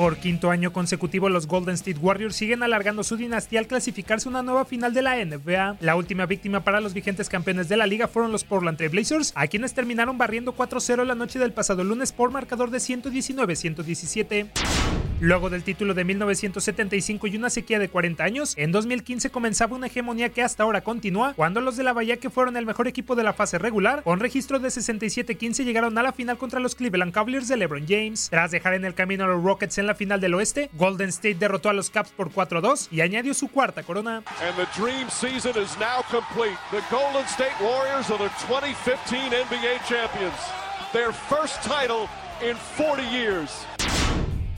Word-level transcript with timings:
Por 0.00 0.16
quinto 0.16 0.50
año 0.50 0.72
consecutivo, 0.72 1.28
los 1.28 1.46
Golden 1.46 1.74
State 1.74 1.98
Warriors 1.98 2.34
siguen 2.34 2.62
alargando 2.62 3.04
su 3.04 3.18
dinastía 3.18 3.60
al 3.60 3.66
clasificarse 3.66 4.30
una 4.30 4.42
nueva 4.42 4.64
final 4.64 4.94
de 4.94 5.02
la 5.02 5.22
NBA. 5.22 5.76
La 5.80 5.94
última 5.94 6.24
víctima 6.24 6.64
para 6.64 6.80
los 6.80 6.94
vigentes 6.94 7.28
campeones 7.28 7.68
de 7.68 7.76
la 7.76 7.86
liga 7.86 8.08
fueron 8.08 8.32
los 8.32 8.42
Portland 8.42 8.78
Trail 8.78 8.92
Blazers, 8.92 9.30
a 9.34 9.46
quienes 9.46 9.74
terminaron 9.74 10.16
barriendo 10.16 10.56
4-0 10.56 11.04
la 11.04 11.14
noche 11.14 11.38
del 11.38 11.52
pasado 11.52 11.84
lunes 11.84 12.12
por 12.12 12.30
marcador 12.30 12.70
de 12.70 12.78
119-117. 12.78 14.46
Luego 15.20 15.50
del 15.50 15.64
título 15.64 15.92
de 15.92 16.02
1975 16.02 17.26
y 17.26 17.36
una 17.36 17.50
sequía 17.50 17.78
de 17.78 17.90
40 17.90 18.24
años, 18.24 18.54
en 18.56 18.72
2015 18.72 19.28
comenzaba 19.28 19.76
una 19.76 19.88
hegemonía 19.88 20.30
que 20.30 20.42
hasta 20.42 20.62
ahora 20.62 20.80
continúa, 20.80 21.34
cuando 21.34 21.60
los 21.60 21.76
de 21.76 21.82
la 21.82 21.92
Bahía, 21.92 22.16
que 22.16 22.30
fueron 22.30 22.56
el 22.56 22.64
mejor 22.64 22.88
equipo 22.88 23.14
de 23.16 23.22
la 23.22 23.34
fase 23.34 23.58
regular, 23.58 24.02
con 24.02 24.18
registro 24.18 24.60
de 24.60 24.68
67-15 24.68 25.64
llegaron 25.64 25.98
a 25.98 26.02
la 26.02 26.14
final 26.14 26.38
contra 26.38 26.58
los 26.58 26.74
Cleveland 26.74 27.12
Cavaliers 27.12 27.48
de 27.48 27.58
LeBron 27.58 27.84
James. 27.86 28.28
Tras 28.30 28.50
dejar 28.50 28.72
en 28.72 28.86
el 28.86 28.94
camino 28.94 29.24
a 29.24 29.26
los 29.26 29.44
Rockets 29.44 29.76
en 29.76 29.89
la 29.90 29.94
final 29.96 30.20
del 30.20 30.34
oeste, 30.34 30.70
Golden 30.74 31.08
State 31.08 31.34
derrotó 31.34 31.68
a 31.68 31.72
los 31.72 31.90
Caps 31.90 32.12
por 32.12 32.30
4-2 32.30 32.88
y 32.92 33.00
añadió 33.00 33.34
su 33.34 33.48
cuarta 33.48 33.82
corona. 33.82 34.22
And 34.40 34.56
the 34.56 34.68
dream 34.80 35.10
season 35.10 35.60
is 35.60 35.76
now 35.78 36.02
complete. 36.10 36.56
The 36.70 36.82
Golden 36.90 37.26
State 37.26 37.56
Warriors 37.60 38.08
are 38.10 38.18
the 38.18 38.30
2015 38.46 39.32
NBA 39.32 39.84
champions. 39.88 40.38
Their 40.92 41.12
first 41.12 41.60
title 41.62 42.08
in 42.40 42.56
40 42.76 43.02
years. 43.10 43.66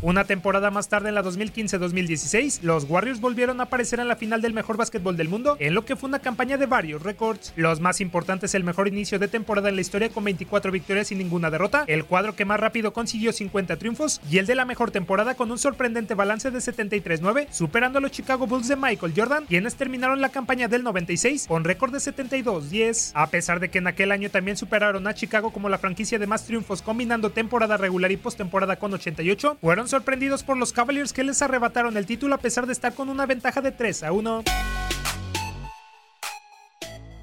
Una 0.02 0.24
temporada 0.24 0.72
más 0.72 0.88
tarde, 0.88 1.10
en 1.10 1.14
la 1.14 1.22
2015-2016, 1.22 2.62
los 2.62 2.90
Warriors 2.90 3.20
volvieron 3.20 3.60
a 3.60 3.64
aparecer 3.64 4.00
en 4.00 4.08
la 4.08 4.16
final 4.16 4.42
del 4.42 4.52
mejor 4.52 4.76
básquetbol 4.76 5.16
del 5.16 5.28
mundo, 5.28 5.56
en 5.60 5.74
lo 5.74 5.84
que 5.84 5.94
fue 5.94 6.08
una 6.08 6.18
campaña 6.18 6.56
de 6.56 6.66
varios 6.66 7.02
récords. 7.02 7.52
Los 7.54 7.78
más 7.78 8.00
importantes, 8.00 8.56
el 8.56 8.64
mejor 8.64 8.88
inicio 8.88 9.20
de 9.20 9.28
temporada 9.28 9.68
en 9.68 9.76
la 9.76 9.80
historia 9.80 10.08
con 10.08 10.24
24 10.24 10.72
victorias 10.72 11.12
y 11.12 11.14
ninguna 11.14 11.50
derrota, 11.50 11.84
el 11.86 12.04
cuadro 12.04 12.34
que 12.34 12.44
más 12.44 12.58
rápido 12.58 12.92
consiguió 12.92 13.32
50 13.32 13.76
triunfos 13.76 14.20
y 14.28 14.38
el 14.38 14.46
de 14.46 14.56
la 14.56 14.64
mejor 14.64 14.90
temporada 14.90 15.36
con 15.36 15.52
un 15.52 15.58
sorprendente 15.58 16.14
balance 16.14 16.50
de 16.50 16.58
73-9, 16.58 17.46
superando 17.52 17.98
a 17.98 18.02
los 18.02 18.10
Chicago 18.10 18.48
Bulls 18.48 18.66
de 18.66 18.74
Michael 18.74 19.12
Jordan, 19.16 19.46
quienes 19.46 19.76
terminaron 19.76 20.20
la 20.20 20.30
campaña 20.30 20.66
del 20.66 20.82
96 20.82 21.46
con 21.46 21.62
récord 21.62 21.92
de 21.92 21.98
72-10. 21.98 23.12
A 23.14 23.28
pesar 23.28 23.60
de 23.60 23.68
que 23.68 23.78
en 23.78 23.86
aquel 23.86 24.10
año 24.10 24.30
también 24.30 24.56
superaron 24.56 25.06
a 25.06 25.14
Chicago 25.14 25.52
como 25.52 25.68
la 25.68 25.78
franquicia 25.78 26.18
de 26.18 26.26
más 26.26 26.44
triunfos 26.44 26.82
combinando 26.82 27.30
temporada 27.30 27.76
regular 27.76 28.10
y 28.10 28.16
postemporada 28.16 28.74
con 28.80 28.92
88, 28.92 29.58
fueron 29.60 29.91
sorprendidos 29.92 30.42
por 30.42 30.56
los 30.56 30.72
Cavaliers 30.72 31.12
que 31.12 31.22
les 31.22 31.42
arrebataron 31.42 31.98
el 31.98 32.06
título 32.06 32.34
a 32.34 32.38
pesar 32.38 32.66
de 32.66 32.72
estar 32.72 32.94
con 32.94 33.10
una 33.10 33.26
ventaja 33.26 33.60
de 33.60 33.72
3 33.72 34.04
a 34.04 34.12
1. 34.12 34.42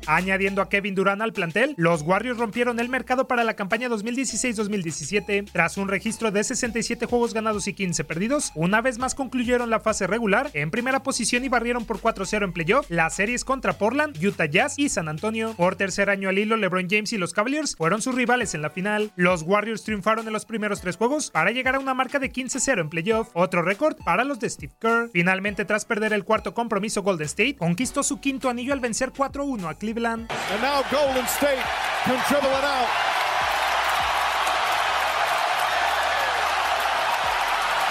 Añadiendo 0.09 0.64
a 0.64 0.70
Kevin 0.70 0.96
Durant 0.96 1.22
al 1.22 1.34
plantel, 1.34 1.75
los 1.78 2.02
Warriors 2.02 2.40
rompieron 2.40 2.80
el 2.80 2.90
mercado 2.90 3.28
para 3.28 3.44
la 3.44 3.53
campaña 3.53 3.90
2016-2017. 3.90 5.52
Tras 5.52 5.78
un 5.78 5.88
registro 5.88 6.31
de 6.31 6.44
67 6.44 7.06
juegos 7.06 7.36
ganados 7.36 7.68
y 7.68 7.74
15 7.74 8.03
perdidos, 8.06 8.52
una 8.56 8.81
vez 8.81 8.97
más 8.97 9.14
concluyeron 9.14 9.70
la 9.70 9.81
fase 9.81 10.08
regular 10.08 10.50
en 10.56 10.72
primera 10.72 11.03
posición 11.03 11.46
y 11.46 11.50
barrieron 11.50 11.86
por 11.86 12.02
4-0 12.02 12.44
en 12.44 12.53
playoff 12.53 12.90
las 12.90 13.18
series 13.18 13.46
contra 13.46 13.78
Portland, 13.78 14.18
Utah 14.25 14.47
Jazz 14.47 14.80
y 14.80 14.90
San 14.90 15.09
Antonio. 15.09 15.53
Por 15.56 15.75
tercer 15.75 16.09
año 16.09 16.30
al 16.30 16.40
hilo, 16.40 16.58
LeBron 16.58 16.88
James 16.90 17.14
y 17.14 17.20
los 17.20 17.34
Cavaliers 17.34 17.76
fueron 17.76 18.02
sus 18.02 18.16
rivales 18.16 18.56
en 18.56 18.64
la 18.64 18.72
final. 18.72 19.12
Los 19.16 19.44
Warriors 19.44 19.84
triunfaron 19.84 20.26
en 20.26 20.34
los 20.34 20.46
primeros 20.46 20.81
tres 20.81 20.97
juegos 20.97 21.30
para 21.30 21.52
llegar 21.52 21.76
a 21.76 21.80
una 21.80 21.94
marca 21.94 22.18
de 22.18 22.34
15-0 22.34 22.81
en 22.81 22.90
playoff, 22.90 23.30
otro 23.34 23.62
récord 23.62 23.96
para 24.03 24.24
los 24.24 24.40
de 24.40 24.50
Steve 24.50 24.74
Kerr. 24.80 25.12
Finalmente, 25.14 25.66
tras 25.66 25.86
perder 25.86 26.14
el 26.14 26.24
cuarto 26.24 26.56
compromiso, 26.56 27.03
Golden 27.03 27.28
State 27.28 27.58
conquistó 27.58 28.02
su 28.02 28.20
quinto 28.20 28.50
anillo 28.50 28.74
al 28.74 28.80
vencer 28.80 29.12
4-1 29.12 29.70
a 29.70 29.76
Cleveland. 29.76 29.99
And 30.30 30.62
now 30.62 30.82
Golden 30.88 31.28
State 31.28 31.60
can 32.08 32.16
dribble 32.32 32.48
it 32.48 32.64
out. 32.64 32.90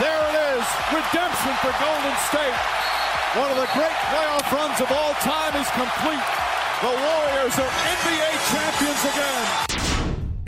There 0.00 0.22
it 0.30 0.36
is. 0.56 0.64
Redemption 0.88 1.52
for 1.60 1.72
Golden 1.76 2.16
State. 2.32 2.58
One 3.36 3.50
of 3.52 3.58
the 3.60 3.68
great 3.76 3.98
playoff 4.08 4.48
runs 4.50 4.80
of 4.80 4.90
all 4.90 5.12
time 5.20 5.52
is 5.60 5.68
complete. 5.76 6.24
The 6.80 6.94
Warriors 6.96 7.58
are 7.58 7.68
NBA 7.68 8.30
champions 8.48 9.02
again. 9.04 9.97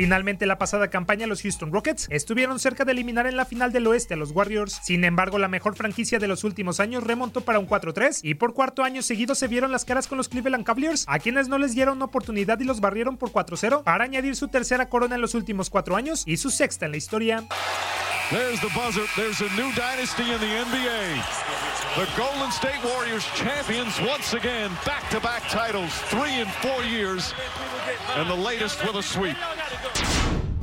Finalmente, 0.01 0.47
la 0.47 0.57
pasada 0.57 0.89
campaña, 0.89 1.27
los 1.27 1.43
Houston 1.43 1.71
Rockets 1.71 2.07
estuvieron 2.09 2.59
cerca 2.59 2.87
de 2.87 2.93
eliminar 2.93 3.27
en 3.27 3.37
la 3.37 3.45
final 3.45 3.71
del 3.71 3.87
oeste 3.87 4.15
a 4.15 4.17
los 4.17 4.31
Warriors. 4.31 4.81
Sin 4.83 5.05
embargo, 5.05 5.39
la 5.39 5.47
mejor 5.47 5.77
franquicia 5.77 6.19
de 6.19 6.27
los 6.27 6.43
últimos 6.43 6.81
años 6.81 7.05
remontó 7.05 7.43
para 7.43 7.59
un 7.59 7.69
4-3 7.69 8.21
y 8.23 8.33
por 8.33 8.55
cuarto 8.55 8.83
año 8.83 9.03
seguido 9.03 9.35
se 9.35 9.47
vieron 9.47 9.73
las 9.73 9.85
caras 9.85 10.07
con 10.07 10.17
los 10.17 10.31
Cleveland 10.31 10.65
Cavaliers, 10.65 11.05
a 11.07 11.19
quienes 11.19 11.49
no 11.49 11.59
les 11.59 11.75
dieron 11.75 12.01
oportunidad 12.01 12.59
y 12.61 12.65
los 12.65 12.81
barrieron 12.81 13.19
por 13.19 13.31
4-0 13.31 13.83
para 13.83 14.05
añadir 14.05 14.37
su 14.37 14.49
tercera 14.49 14.89
corona 14.89 15.17
en 15.17 15.21
los 15.21 15.35
últimos 15.35 15.69
cuatro 15.69 15.97
años 15.97 16.23
y 16.25 16.39
su 16.39 16.49
sexta 16.49 16.87
en 16.87 16.93
la 16.93 16.97
historia. 16.97 17.45
There's 18.31 18.61
the 18.61 18.69
buzzer. 18.69 19.05
There's 19.17 19.43
a 19.43 19.51
new 19.57 19.71
dynasty 19.75 20.23
in 20.23 20.41
the 20.41 20.65
NBA. 20.65 21.19
The 21.97 22.07
Golden 22.17 22.51
State 22.53 22.83
Warriors 22.85 23.27
champions 23.35 24.01
once 24.01 24.35
again, 24.35 24.71
back-to-back 24.87 25.43
titles, 25.51 25.93
three 26.09 26.41
in 26.41 26.47
four 26.63 26.85
years, 26.85 27.35
and 28.15 28.31
the 28.31 28.35
latest 28.35 28.81
with 28.87 28.95
a 28.95 29.03
sweep. 29.03 29.37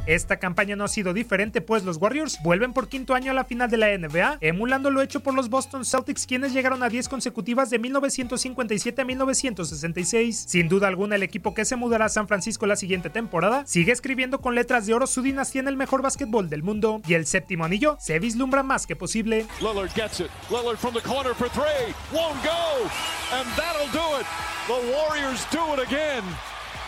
Esta 0.07 0.37
campaña 0.37 0.77
no 0.77 0.85
ha 0.85 0.87
sido 0.87 1.13
diferente, 1.13 1.59
pues 1.59 1.83
los 1.83 1.97
Warriors 1.97 2.41
vuelven 2.41 2.71
por 2.71 2.87
quinto 2.87 3.13
año 3.13 3.31
a 3.31 3.33
la 3.33 3.43
final 3.43 3.69
de 3.69 3.75
la 3.75 3.97
NBA, 3.97 4.37
emulando 4.39 4.89
lo 4.89 5.01
hecho 5.01 5.19
por 5.19 5.33
los 5.33 5.49
Boston 5.49 5.83
Celtics, 5.83 6.25
quienes 6.25 6.53
llegaron 6.53 6.81
a 6.81 6.87
10 6.87 7.09
consecutivas 7.09 7.69
de 7.69 7.77
1957 7.77 9.01
a 9.01 9.03
1966. 9.03 10.45
Sin 10.47 10.69
duda 10.69 10.87
alguna, 10.87 11.17
el 11.17 11.23
equipo 11.23 11.53
que 11.53 11.65
se 11.65 11.75
mudará 11.75 12.05
a 12.05 12.09
San 12.09 12.29
Francisco 12.29 12.65
la 12.65 12.77
siguiente 12.77 13.09
temporada 13.09 13.65
sigue 13.65 13.91
escribiendo 13.91 14.39
con 14.39 14.55
letras 14.55 14.85
de 14.85 14.93
oro 14.93 15.07
su 15.07 15.21
dinastía 15.21 15.59
en 15.59 15.67
el 15.67 15.75
mejor 15.75 16.01
básquetbol 16.01 16.49
del 16.49 16.63
mundo, 16.63 17.01
y 17.05 17.13
el 17.13 17.25
séptimo 17.25 17.65
anillo 17.65 17.97
se 17.99 18.17
vislumbra 18.19 18.63
más 18.63 18.87
que 18.87 18.95
posible. 18.95 19.45
Lillard 19.59 19.91
gets 19.93 20.21
it. 20.21 20.29
Lillard 20.49 20.77
from 20.77 20.93
the 20.93 21.01
corner 21.01 21.35
for 21.35 21.49
three. 21.49 21.93
Won't 22.13 22.41
go. 22.45 22.87
And 23.33 23.45
that'll 23.57 23.91
do 23.91 24.21
it. 24.21 24.25
The 24.67 24.79
Warriors 24.89 25.45
do 25.51 25.73
it 25.73 25.85
again. 25.85 26.23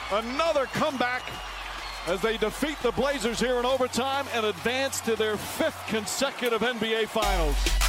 Another 0.09 0.67
comeback 0.73 1.23
as 2.07 2.21
they 2.21 2.37
defeat 2.37 2.77
the 2.81 2.91
Blazers 2.91 3.39
here 3.39 3.59
in 3.59 3.65
overtime 3.65 4.25
and 4.33 4.45
advance 4.45 5.01
to 5.01 5.15
their 5.15 5.37
fifth 5.37 5.83
consecutive 5.87 6.61
NBA 6.61 7.07
Finals. 7.07 7.88